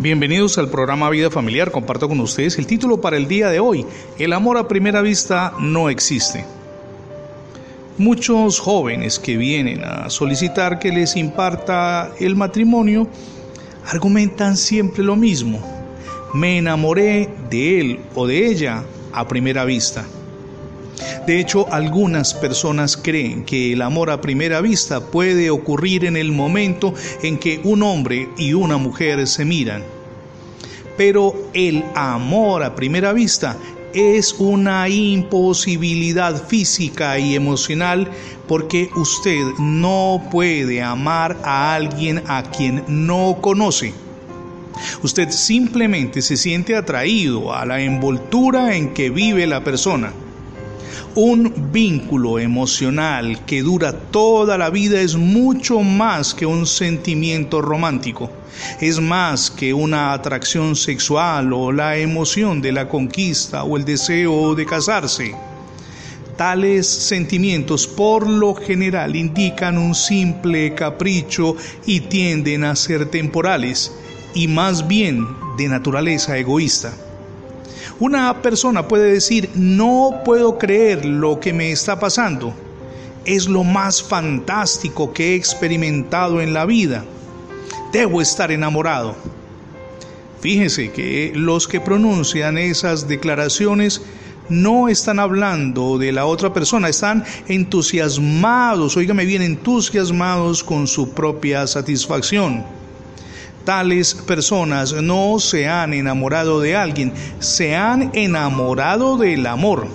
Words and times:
Bienvenidos 0.00 0.58
al 0.58 0.70
programa 0.70 1.10
Vida 1.10 1.28
Familiar. 1.28 1.72
Comparto 1.72 2.08
con 2.08 2.20
ustedes 2.20 2.56
el 2.56 2.68
título 2.68 3.00
para 3.00 3.16
el 3.16 3.26
día 3.26 3.48
de 3.48 3.58
hoy. 3.58 3.84
El 4.16 4.32
amor 4.32 4.56
a 4.56 4.68
primera 4.68 5.02
vista 5.02 5.54
no 5.58 5.90
existe. 5.90 6.44
Muchos 7.96 8.60
jóvenes 8.60 9.18
que 9.18 9.36
vienen 9.36 9.82
a 9.82 10.08
solicitar 10.08 10.78
que 10.78 10.92
les 10.92 11.16
imparta 11.16 12.12
el 12.20 12.36
matrimonio 12.36 13.08
argumentan 13.86 14.56
siempre 14.56 15.02
lo 15.02 15.16
mismo. 15.16 15.60
Me 16.32 16.58
enamoré 16.58 17.28
de 17.50 17.80
él 17.80 18.00
o 18.14 18.28
de 18.28 18.46
ella 18.46 18.84
a 19.12 19.26
primera 19.26 19.64
vista. 19.64 20.06
De 21.26 21.38
hecho, 21.38 21.66
algunas 21.72 22.34
personas 22.34 22.96
creen 22.96 23.44
que 23.44 23.72
el 23.72 23.82
amor 23.82 24.10
a 24.10 24.20
primera 24.20 24.60
vista 24.60 25.00
puede 25.00 25.50
ocurrir 25.50 26.04
en 26.04 26.16
el 26.16 26.32
momento 26.32 26.94
en 27.22 27.38
que 27.38 27.60
un 27.64 27.82
hombre 27.82 28.28
y 28.36 28.54
una 28.54 28.76
mujer 28.76 29.26
se 29.26 29.44
miran. 29.44 29.84
Pero 30.96 31.50
el 31.54 31.84
amor 31.94 32.62
a 32.62 32.74
primera 32.74 33.12
vista 33.12 33.56
es 33.94 34.34
una 34.38 34.88
imposibilidad 34.88 36.46
física 36.46 37.18
y 37.18 37.34
emocional 37.34 38.08
porque 38.46 38.90
usted 38.96 39.38
no 39.58 40.22
puede 40.30 40.82
amar 40.82 41.36
a 41.44 41.74
alguien 41.74 42.22
a 42.26 42.42
quien 42.42 42.84
no 42.88 43.38
conoce. 43.40 43.92
Usted 45.02 45.30
simplemente 45.30 46.22
se 46.22 46.36
siente 46.36 46.76
atraído 46.76 47.52
a 47.54 47.64
la 47.66 47.80
envoltura 47.80 48.76
en 48.76 48.94
que 48.94 49.10
vive 49.10 49.46
la 49.46 49.64
persona. 49.64 50.12
Un 51.14 51.72
vínculo 51.72 52.38
emocional 52.38 53.44
que 53.44 53.62
dura 53.62 53.92
toda 53.92 54.56
la 54.56 54.70
vida 54.70 55.00
es 55.00 55.16
mucho 55.16 55.80
más 55.80 56.34
que 56.34 56.46
un 56.46 56.66
sentimiento 56.66 57.60
romántico. 57.60 58.30
Es 58.80 59.00
más 59.00 59.50
que 59.50 59.72
una 59.74 60.12
atracción 60.12 60.76
sexual 60.76 61.52
o 61.52 61.72
la 61.72 61.96
emoción 61.96 62.60
de 62.60 62.72
la 62.72 62.88
conquista 62.88 63.64
o 63.64 63.76
el 63.76 63.84
deseo 63.84 64.54
de 64.54 64.66
casarse. 64.66 65.34
Tales 66.36 66.86
sentimientos 66.86 67.88
por 67.88 68.28
lo 68.28 68.54
general 68.54 69.16
indican 69.16 69.76
un 69.76 69.94
simple 69.94 70.72
capricho 70.74 71.56
y 71.84 72.00
tienden 72.00 72.62
a 72.62 72.76
ser 72.76 73.06
temporales 73.06 73.92
y 74.34 74.46
más 74.46 74.86
bien 74.86 75.26
de 75.56 75.68
naturaleza 75.68 76.38
egoísta. 76.38 76.92
Una 78.00 78.42
persona 78.42 78.86
puede 78.86 79.12
decir, 79.12 79.50
no 79.56 80.20
puedo 80.24 80.56
creer 80.56 81.04
lo 81.04 81.40
que 81.40 81.52
me 81.52 81.72
está 81.72 81.98
pasando. 81.98 82.54
Es 83.24 83.48
lo 83.48 83.64
más 83.64 84.02
fantástico 84.02 85.12
que 85.12 85.32
he 85.32 85.34
experimentado 85.34 86.40
en 86.40 86.54
la 86.54 86.64
vida. 86.64 87.04
Debo 87.92 88.22
estar 88.22 88.52
enamorado. 88.52 89.16
Fíjese 90.40 90.92
que 90.92 91.32
los 91.34 91.66
que 91.66 91.80
pronuncian 91.80 92.56
esas 92.56 93.08
declaraciones 93.08 94.00
no 94.48 94.88
están 94.88 95.18
hablando 95.18 95.98
de 95.98 96.12
la 96.12 96.24
otra 96.24 96.52
persona, 96.52 96.88
están 96.88 97.24
entusiasmados, 97.48 98.96
oígame 98.96 99.24
bien, 99.24 99.42
entusiasmados 99.42 100.62
con 100.62 100.86
su 100.86 101.10
propia 101.10 101.66
satisfacción 101.66 102.64
tales 103.68 104.14
personas 104.14 104.94
no 104.94 105.38
se 105.38 105.68
han 105.68 105.92
enamorado 105.92 106.58
de 106.58 106.74
alguien, 106.74 107.12
se 107.38 107.76
han 107.76 108.10
enamorado 108.14 109.18
del 109.18 109.46
amor. 109.46 109.86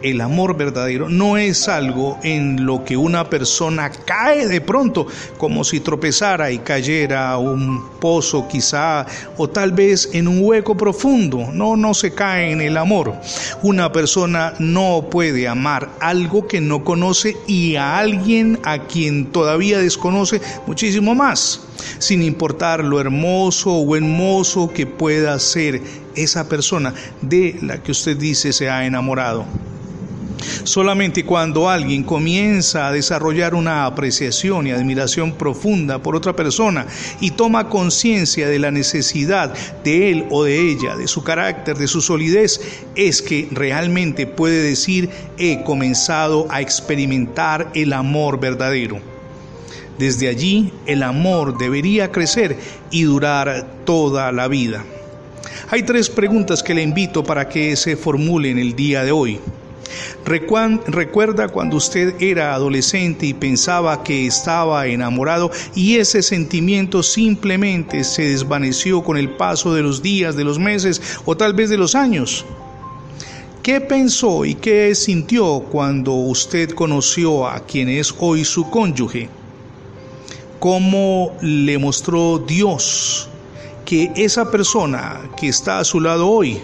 El 0.00 0.20
amor 0.20 0.56
verdadero 0.56 1.08
no 1.08 1.36
es 1.36 1.68
algo 1.68 2.18
en 2.22 2.64
lo 2.64 2.84
que 2.84 2.96
una 2.96 3.28
persona 3.28 3.90
cae 3.90 4.46
de 4.46 4.60
pronto, 4.60 5.08
como 5.38 5.64
si 5.64 5.80
tropezara 5.80 6.52
y 6.52 6.58
cayera 6.58 7.30
a 7.30 7.38
un 7.38 7.88
pozo 7.98 8.46
quizá, 8.46 9.06
o 9.36 9.48
tal 9.48 9.72
vez 9.72 10.10
en 10.12 10.28
un 10.28 10.38
hueco 10.40 10.76
profundo. 10.76 11.48
No, 11.52 11.76
no 11.76 11.94
se 11.94 12.12
cae 12.14 12.52
en 12.52 12.60
el 12.60 12.76
amor. 12.76 13.14
Una 13.62 13.90
persona 13.90 14.54
no 14.60 15.08
puede 15.10 15.48
amar 15.48 15.90
algo 15.98 16.46
que 16.46 16.60
no 16.60 16.84
conoce 16.84 17.36
y 17.48 17.74
a 17.74 17.98
alguien 17.98 18.60
a 18.62 18.84
quien 18.84 19.26
todavía 19.26 19.78
desconoce 19.78 20.40
muchísimo 20.68 21.16
más, 21.16 21.60
sin 21.98 22.22
importar 22.22 22.84
lo 22.84 23.00
hermoso 23.00 23.72
o 23.72 23.96
hermoso 23.96 24.72
que 24.72 24.86
pueda 24.86 25.36
ser 25.40 25.82
esa 26.14 26.48
persona 26.48 26.94
de 27.20 27.56
la 27.62 27.82
que 27.82 27.92
usted 27.92 28.16
dice 28.16 28.52
se 28.52 28.70
ha 28.70 28.86
enamorado. 28.86 29.44
Solamente 30.64 31.24
cuando 31.24 31.68
alguien 31.68 32.02
comienza 32.02 32.88
a 32.88 32.92
desarrollar 32.92 33.54
una 33.54 33.86
apreciación 33.86 34.66
y 34.66 34.70
admiración 34.70 35.32
profunda 35.32 36.00
por 36.00 36.16
otra 36.16 36.34
persona 36.34 36.86
y 37.20 37.32
toma 37.32 37.68
conciencia 37.68 38.48
de 38.48 38.58
la 38.58 38.70
necesidad 38.70 39.54
de 39.84 40.10
él 40.10 40.26
o 40.30 40.44
de 40.44 40.70
ella, 40.70 40.96
de 40.96 41.08
su 41.08 41.22
carácter, 41.22 41.76
de 41.76 41.88
su 41.88 42.00
solidez, 42.00 42.60
es 42.94 43.22
que 43.22 43.48
realmente 43.50 44.26
puede 44.26 44.62
decir 44.62 45.10
he 45.38 45.62
comenzado 45.62 46.46
a 46.50 46.60
experimentar 46.60 47.70
el 47.74 47.92
amor 47.92 48.40
verdadero. 48.40 49.00
Desde 49.98 50.28
allí 50.28 50.72
el 50.86 51.02
amor 51.02 51.58
debería 51.58 52.12
crecer 52.12 52.56
y 52.90 53.02
durar 53.02 53.66
toda 53.84 54.30
la 54.32 54.46
vida. 54.48 54.84
Hay 55.70 55.82
tres 55.82 56.08
preguntas 56.08 56.62
que 56.62 56.72
le 56.72 56.82
invito 56.82 57.24
para 57.24 57.48
que 57.48 57.76
se 57.76 57.96
formulen 57.96 58.58
el 58.58 58.74
día 58.74 59.02
de 59.02 59.12
hoy. 59.12 59.40
Recuerda 60.24 61.48
cuando 61.48 61.76
usted 61.76 62.14
era 62.20 62.54
adolescente 62.54 63.26
y 63.26 63.34
pensaba 63.34 64.02
que 64.02 64.26
estaba 64.26 64.86
enamorado 64.86 65.50
y 65.74 65.96
ese 65.96 66.22
sentimiento 66.22 67.02
simplemente 67.02 68.04
se 68.04 68.22
desvaneció 68.22 69.02
con 69.02 69.16
el 69.16 69.30
paso 69.30 69.72
de 69.74 69.82
los 69.82 70.02
días, 70.02 70.36
de 70.36 70.44
los 70.44 70.58
meses 70.58 71.00
o 71.24 71.36
tal 71.36 71.54
vez 71.54 71.70
de 71.70 71.78
los 71.78 71.94
años. 71.94 72.44
¿Qué 73.62 73.80
pensó 73.80 74.44
y 74.44 74.54
qué 74.54 74.94
sintió 74.94 75.60
cuando 75.60 76.12
usted 76.12 76.70
conoció 76.70 77.46
a 77.46 77.60
quien 77.60 77.88
es 77.88 78.14
hoy 78.18 78.44
su 78.44 78.70
cónyuge? 78.70 79.28
¿Cómo 80.58 81.36
le 81.42 81.78
mostró 81.78 82.38
Dios 82.38 83.28
que 83.84 84.10
esa 84.16 84.50
persona 84.50 85.20
que 85.38 85.48
está 85.48 85.78
a 85.78 85.84
su 85.84 86.00
lado 86.00 86.28
hoy 86.28 86.60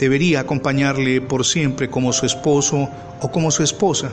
debería 0.00 0.40
acompañarle 0.40 1.20
por 1.20 1.44
siempre 1.44 1.90
como 1.90 2.12
su 2.12 2.24
esposo 2.24 2.88
o 3.20 3.30
como 3.30 3.50
su 3.50 3.62
esposa. 3.62 4.10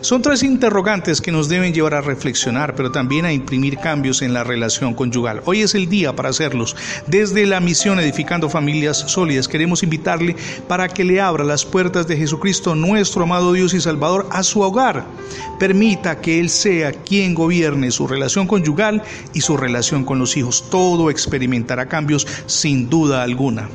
Son 0.00 0.22
tres 0.22 0.42
interrogantes 0.42 1.20
que 1.20 1.32
nos 1.32 1.48
deben 1.48 1.72
llevar 1.72 1.94
a 1.94 2.00
reflexionar, 2.00 2.74
pero 2.76 2.92
también 2.92 3.24
a 3.24 3.32
imprimir 3.32 3.78
cambios 3.78 4.22
en 4.22 4.32
la 4.32 4.44
relación 4.44 4.94
conyugal. 4.94 5.42
Hoy 5.46 5.62
es 5.62 5.74
el 5.74 5.88
día 5.88 6.14
para 6.14 6.28
hacerlos. 6.28 6.76
Desde 7.06 7.44
la 7.44 7.60
misión 7.60 7.98
Edificando 7.98 8.48
Familias 8.48 8.98
Sólidas 9.08 9.48
queremos 9.48 9.82
invitarle 9.82 10.36
para 10.68 10.88
que 10.88 11.04
le 11.04 11.20
abra 11.20 11.44
las 11.44 11.64
puertas 11.64 12.06
de 12.06 12.16
Jesucristo, 12.16 12.74
nuestro 12.74 13.24
amado 13.24 13.52
Dios 13.52 13.74
y 13.74 13.80
Salvador, 13.80 14.28
a 14.30 14.42
su 14.42 14.60
hogar. 14.60 15.04
Permita 15.58 16.20
que 16.20 16.40
Él 16.40 16.50
sea 16.50 16.92
quien 16.92 17.34
gobierne 17.34 17.90
su 17.90 18.06
relación 18.06 18.46
conyugal 18.46 19.02
y 19.34 19.40
su 19.40 19.56
relación 19.56 20.04
con 20.04 20.18
los 20.18 20.36
hijos. 20.36 20.70
Todo 20.70 21.10
experimentará 21.10 21.86
cambios 21.86 22.26
sin 22.46 22.88
duda 22.88 23.22
alguna. 23.22 23.68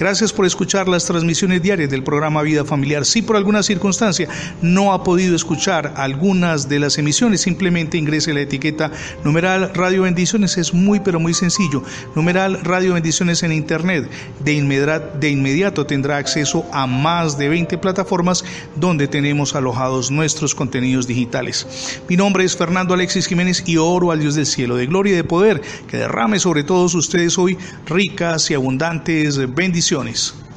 Gracias 0.00 0.32
por 0.32 0.46
escuchar 0.46 0.88
las 0.88 1.04
transmisiones 1.04 1.60
diarias 1.60 1.90
del 1.90 2.02
programa 2.02 2.40
Vida 2.40 2.64
Familiar. 2.64 3.04
Si 3.04 3.20
por 3.20 3.36
alguna 3.36 3.62
circunstancia 3.62 4.28
no 4.62 4.94
ha 4.94 5.04
podido 5.04 5.36
escuchar 5.36 5.92
algunas 5.94 6.70
de 6.70 6.78
las 6.78 6.96
emisiones, 6.96 7.42
simplemente 7.42 7.98
ingrese 7.98 8.32
la 8.32 8.40
etiqueta 8.40 8.90
numeral 9.24 9.74
Radio 9.74 10.04
Bendiciones. 10.04 10.56
Es 10.56 10.72
muy 10.72 11.00
pero 11.00 11.20
muy 11.20 11.34
sencillo. 11.34 11.82
Numeral 12.14 12.64
Radio 12.64 12.94
Bendiciones 12.94 13.42
en 13.42 13.52
Internet. 13.52 14.08
De 14.42 14.54
inmediato, 14.54 15.18
de 15.18 15.28
inmediato 15.28 15.84
tendrá 15.84 16.16
acceso 16.16 16.64
a 16.72 16.86
más 16.86 17.36
de 17.36 17.50
20 17.50 17.76
plataformas 17.76 18.42
donde 18.76 19.06
tenemos 19.06 19.54
alojados 19.54 20.10
nuestros 20.10 20.54
contenidos 20.54 21.06
digitales. 21.06 22.00
Mi 22.08 22.16
nombre 22.16 22.44
es 22.44 22.56
Fernando 22.56 22.94
Alexis 22.94 23.26
Jiménez 23.26 23.64
y 23.66 23.76
oro 23.76 24.12
al 24.12 24.20
Dios 24.20 24.34
del 24.34 24.46
cielo 24.46 24.76
de 24.76 24.86
gloria 24.86 25.12
y 25.12 25.16
de 25.16 25.24
poder 25.24 25.60
que 25.88 25.98
derrame 25.98 26.38
sobre 26.38 26.64
todos 26.64 26.94
ustedes 26.94 27.36
hoy 27.36 27.58
ricas 27.84 28.50
y 28.50 28.54
abundantes 28.54 29.36
bendiciones 29.54 29.89
funciones. 29.90 30.49